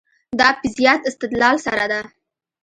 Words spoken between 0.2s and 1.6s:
دا په زیات استدلال